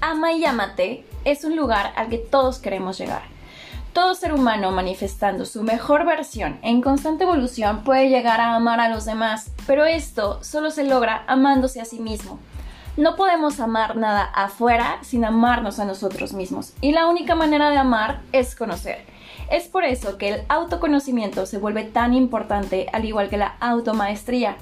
Ama 0.00 0.32
y 0.32 0.44
Amate 0.44 1.04
es 1.24 1.42
un 1.42 1.56
lugar 1.56 1.92
al 1.96 2.08
que 2.08 2.18
todos 2.18 2.60
queremos 2.60 2.98
llegar. 2.98 3.22
Todo 3.92 4.14
ser 4.14 4.32
humano 4.32 4.70
manifestando 4.70 5.44
su 5.44 5.64
mejor 5.64 6.06
versión 6.06 6.60
en 6.62 6.82
constante 6.82 7.24
evolución 7.24 7.82
puede 7.82 8.08
llegar 8.08 8.40
a 8.40 8.54
amar 8.54 8.78
a 8.78 8.88
los 8.90 9.06
demás, 9.06 9.50
pero 9.66 9.84
esto 9.86 10.38
solo 10.44 10.70
se 10.70 10.84
logra 10.84 11.24
amándose 11.26 11.80
a 11.80 11.84
sí 11.84 11.98
mismo. 11.98 12.38
No 12.96 13.16
podemos 13.16 13.58
amar 13.58 13.96
nada 13.96 14.22
afuera 14.22 14.98
sin 15.02 15.24
amarnos 15.24 15.80
a 15.80 15.84
nosotros 15.84 16.32
mismos, 16.32 16.74
y 16.80 16.92
la 16.92 17.06
única 17.06 17.34
manera 17.34 17.70
de 17.70 17.78
amar 17.78 18.20
es 18.30 18.54
conocer. 18.54 19.04
Es 19.50 19.66
por 19.66 19.84
eso 19.84 20.16
que 20.16 20.28
el 20.28 20.42
autoconocimiento 20.48 21.44
se 21.44 21.58
vuelve 21.58 21.82
tan 21.82 22.14
importante 22.14 22.86
al 22.92 23.04
igual 23.04 23.28
que 23.28 23.36
la 23.36 23.56
automaestría. 23.58 24.56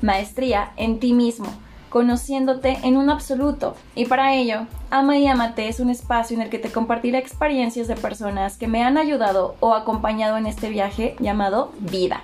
Maestría 0.00 0.72
en 0.76 0.98
ti 0.98 1.12
mismo 1.12 1.48
conociéndote 1.88 2.78
en 2.82 2.96
un 2.96 3.10
absoluto. 3.10 3.74
Y 3.94 4.06
para 4.06 4.34
ello, 4.34 4.66
Ama 4.90 5.18
y 5.18 5.26
Amate 5.26 5.68
es 5.68 5.80
un 5.80 5.90
espacio 5.90 6.36
en 6.36 6.42
el 6.42 6.50
que 6.50 6.58
te 6.58 6.72
compartiré 6.72 7.18
experiencias 7.18 7.88
de 7.88 7.96
personas 7.96 8.56
que 8.56 8.68
me 8.68 8.82
han 8.82 8.98
ayudado 8.98 9.56
o 9.60 9.74
acompañado 9.74 10.36
en 10.36 10.46
este 10.46 10.68
viaje 10.68 11.16
llamado 11.20 11.72
vida. 11.78 12.22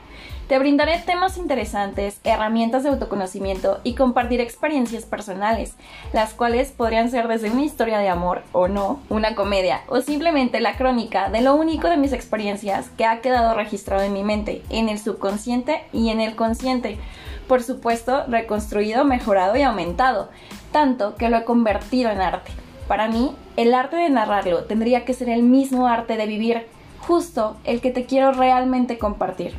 Te 0.49 0.59
brindaré 0.59 0.99
temas 0.99 1.39
interesantes, 1.39 2.21
herramientas 2.23 2.83
de 2.83 2.91
autoconocimiento 2.91 3.81
y 3.83 3.95
compartir 3.95 4.43
experiencias 4.43 5.07
personales, 5.07 5.75
las 6.13 6.35
cuales 6.35 6.71
podrían 6.71 7.11
ser 7.11 7.29
desde 7.29 7.51
una 7.51 7.65
historia 7.65 7.99
de 7.99 8.11
amor 8.11 8.43
o 8.53 8.69
no, 8.69 9.01
una 9.09 9.35
comedia 9.35 9.81
o 9.89 10.03
simplemente 10.03 10.61
la 10.61 10.77
crónica 10.77 11.31
de 11.31 11.41
lo 11.41 11.55
único 11.55 11.89
de 11.89 11.97
mis 11.97 12.13
experiencias 12.13 12.91
que 12.99 13.07
ha 13.07 13.23
quedado 13.23 13.55
registrado 13.55 14.03
en 14.03 14.13
mi 14.13 14.23
mente, 14.23 14.63
en 14.69 14.91
el 14.91 14.99
subconsciente 14.99 15.83
y 15.95 16.11
en 16.11 16.21
el 16.21 16.37
consciente 16.37 16.99
por 17.49 17.63
supuesto 17.63 18.25
reconstruido, 18.27 19.05
mejorado 19.05 19.57
y 19.57 19.63
aumentado, 19.63 20.31
tanto 20.73 21.15
que 21.17 21.29
lo 21.29 21.37
he 21.39 21.45
convertido 21.45 22.11
en 22.11 22.21
arte. 22.21 22.51
Para 22.89 23.09
mí, 23.09 23.35
el 23.57 23.75
arte 23.75 23.97
de 23.97 24.11
narrarlo 24.11 24.65
tendría 24.65 25.05
que 25.05 25.15
ser 25.15 25.29
el 25.29 25.43
mismo 25.43 25.87
arte 25.87 26.17
de 26.17 26.27
vivir, 26.27 26.67
justo 27.01 27.57
el 27.65 27.81
que 27.81 27.91
te 27.91 28.07
quiero 28.07 28.33
realmente 28.33 28.99
compartir. 28.99 29.55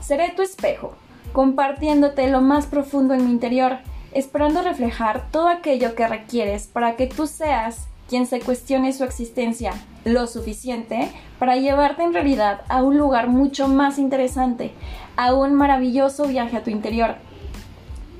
Seré 0.00 0.30
tu 0.30 0.42
espejo, 0.42 0.94
compartiéndote 1.32 2.28
lo 2.28 2.40
más 2.40 2.66
profundo 2.66 3.14
en 3.14 3.24
mi 3.26 3.32
interior, 3.32 3.78
esperando 4.12 4.62
reflejar 4.62 5.30
todo 5.30 5.48
aquello 5.48 5.94
que 5.94 6.08
requieres 6.08 6.66
para 6.66 6.96
que 6.96 7.06
tú 7.06 7.26
seas 7.26 7.88
quien 8.08 8.26
se 8.26 8.40
cuestione 8.40 8.92
su 8.92 9.04
existencia 9.04 9.72
lo 10.04 10.26
suficiente 10.26 11.12
para 11.38 11.56
llevarte 11.56 12.02
en 12.02 12.14
realidad 12.14 12.62
a 12.68 12.82
un 12.82 12.96
lugar 12.96 13.28
mucho 13.28 13.68
más 13.68 13.98
interesante, 13.98 14.72
a 15.16 15.34
un 15.34 15.54
maravilloso 15.54 16.26
viaje 16.26 16.56
a 16.56 16.64
tu 16.64 16.70
interior. 16.70 17.16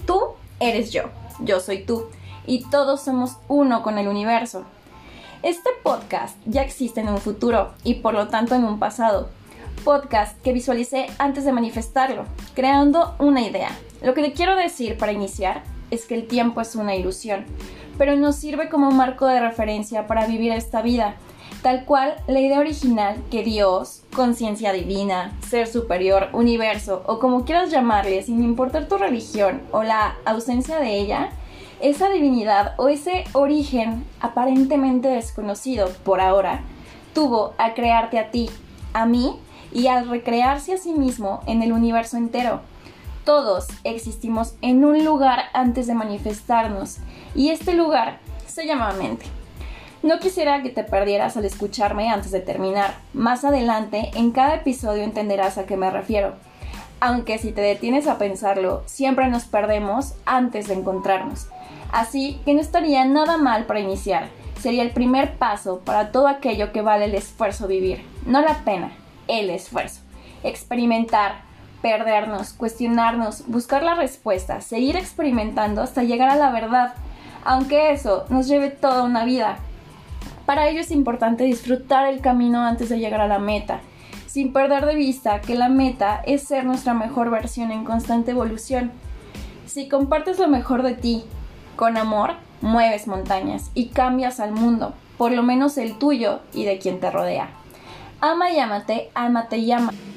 Tú 0.06 0.20
eres 0.60 0.92
yo, 0.92 1.04
yo 1.40 1.60
soy 1.60 1.84
tú, 1.84 2.04
y 2.46 2.64
todos 2.70 3.02
somos 3.02 3.36
uno 3.48 3.82
con 3.82 3.98
el 3.98 4.08
universo. 4.08 4.64
Este 5.42 5.70
podcast 5.82 6.36
ya 6.46 6.62
existe 6.62 7.00
en 7.00 7.08
un 7.08 7.18
futuro 7.18 7.72
y 7.84 7.94
por 7.94 8.14
lo 8.14 8.28
tanto 8.28 8.54
en 8.54 8.64
un 8.64 8.78
pasado. 8.78 9.28
Podcast 9.84 10.40
que 10.42 10.52
visualicé 10.52 11.06
antes 11.18 11.44
de 11.44 11.52
manifestarlo, 11.52 12.24
creando 12.54 13.14
una 13.18 13.42
idea. 13.42 13.70
Lo 14.02 14.14
que 14.14 14.22
te 14.22 14.32
quiero 14.32 14.56
decir 14.56 14.98
para 14.98 15.12
iniciar 15.12 15.62
es 15.90 16.06
que 16.06 16.14
el 16.14 16.26
tiempo 16.26 16.60
es 16.60 16.74
una 16.74 16.96
ilusión, 16.96 17.44
pero 17.98 18.16
nos 18.16 18.36
sirve 18.36 18.68
como 18.68 18.90
marco 18.90 19.26
de 19.26 19.40
referencia 19.40 20.06
para 20.06 20.26
vivir 20.26 20.52
esta 20.52 20.80
vida 20.80 21.16
tal 21.62 21.84
cual 21.84 22.16
la 22.26 22.40
idea 22.40 22.60
original 22.60 23.16
que 23.30 23.42
Dios, 23.42 24.02
conciencia 24.14 24.72
divina, 24.72 25.32
ser 25.48 25.66
superior, 25.66 26.28
universo 26.32 27.02
o 27.06 27.18
como 27.18 27.44
quieras 27.44 27.70
llamarle, 27.70 28.22
sin 28.22 28.42
importar 28.42 28.86
tu 28.86 28.96
religión 28.96 29.62
o 29.72 29.82
la 29.82 30.16
ausencia 30.24 30.78
de 30.78 30.98
ella, 30.98 31.30
esa 31.80 32.08
divinidad 32.10 32.74
o 32.76 32.88
ese 32.88 33.24
origen 33.32 34.04
aparentemente 34.20 35.08
desconocido 35.08 35.90
por 36.04 36.20
ahora, 36.20 36.62
tuvo 37.12 37.54
a 37.58 37.74
crearte 37.74 38.18
a 38.18 38.30
ti, 38.30 38.50
a 38.92 39.06
mí 39.06 39.38
y 39.72 39.88
al 39.88 40.08
recrearse 40.08 40.74
a 40.74 40.78
sí 40.78 40.92
mismo 40.92 41.40
en 41.46 41.62
el 41.62 41.72
universo 41.72 42.16
entero. 42.16 42.60
Todos 43.28 43.66
existimos 43.84 44.54
en 44.62 44.86
un 44.86 45.04
lugar 45.04 45.50
antes 45.52 45.86
de 45.86 45.92
manifestarnos 45.92 46.96
y 47.34 47.50
este 47.50 47.74
lugar 47.74 48.20
se 48.46 48.66
llama 48.66 48.94
mente. 48.94 49.26
No 50.02 50.18
quisiera 50.18 50.62
que 50.62 50.70
te 50.70 50.82
perdieras 50.82 51.36
al 51.36 51.44
escucharme 51.44 52.08
antes 52.08 52.30
de 52.30 52.40
terminar. 52.40 52.94
Más 53.12 53.44
adelante, 53.44 54.12
en 54.14 54.30
cada 54.30 54.54
episodio 54.54 55.02
entenderás 55.02 55.58
a 55.58 55.66
qué 55.66 55.76
me 55.76 55.90
refiero. 55.90 56.36
Aunque 57.00 57.36
si 57.36 57.52
te 57.52 57.60
detienes 57.60 58.06
a 58.06 58.16
pensarlo, 58.16 58.82
siempre 58.86 59.28
nos 59.28 59.44
perdemos 59.44 60.14
antes 60.24 60.66
de 60.66 60.72
encontrarnos. 60.72 61.48
Así 61.92 62.40
que 62.46 62.54
no 62.54 62.62
estaría 62.62 63.04
nada 63.04 63.36
mal 63.36 63.66
para 63.66 63.80
iniciar. 63.80 64.30
Sería 64.58 64.82
el 64.82 64.92
primer 64.92 65.36
paso 65.36 65.80
para 65.80 66.12
todo 66.12 66.28
aquello 66.28 66.72
que 66.72 66.80
vale 66.80 67.04
el 67.04 67.14
esfuerzo 67.14 67.68
vivir. 67.68 68.06
No 68.24 68.40
la 68.40 68.64
pena, 68.64 68.90
el 69.26 69.50
esfuerzo. 69.50 70.00
Experimentar, 70.42 71.46
perdernos, 71.82 72.52
cuestionarnos, 72.52 73.46
buscar 73.46 73.82
la 73.82 73.94
respuesta, 73.94 74.60
seguir 74.60 74.96
experimentando 74.96 75.82
hasta 75.82 76.02
llegar 76.02 76.28
a 76.28 76.36
la 76.36 76.50
verdad. 76.50 76.94
Aunque 77.44 77.92
eso 77.92 78.24
nos 78.28 78.48
lleve 78.48 78.70
toda 78.70 79.04
una 79.04 79.24
vida. 79.24 79.58
Para 80.46 80.68
ello 80.68 80.80
es 80.80 80.90
importante 80.90 81.44
disfrutar 81.44 82.06
el 82.06 82.20
camino 82.20 82.62
antes 82.62 82.88
de 82.88 82.98
llegar 82.98 83.20
a 83.20 83.28
la 83.28 83.38
meta, 83.38 83.80
sin 84.26 84.52
perder 84.52 84.86
de 84.86 84.94
vista 84.94 85.40
que 85.40 85.54
la 85.54 85.68
meta 85.68 86.22
es 86.26 86.42
ser 86.42 86.64
nuestra 86.64 86.94
mejor 86.94 87.30
versión 87.30 87.70
en 87.70 87.84
constante 87.84 88.32
evolución. 88.32 88.90
Si 89.66 89.88
compartes 89.88 90.38
lo 90.38 90.48
mejor 90.48 90.82
de 90.82 90.94
ti, 90.94 91.24
con 91.76 91.96
amor, 91.96 92.32
mueves 92.60 93.06
montañas 93.06 93.70
y 93.74 93.88
cambias 93.88 94.40
al 94.40 94.52
mundo, 94.52 94.94
por 95.16 95.32
lo 95.32 95.42
menos 95.42 95.78
el 95.78 95.98
tuyo 95.98 96.40
y 96.52 96.64
de 96.64 96.78
quien 96.78 96.98
te 96.98 97.10
rodea. 97.10 97.50
Ama 98.20 98.50
y 98.50 98.58
ámate, 98.58 99.10
ámate 99.14 99.58
y. 99.58 100.07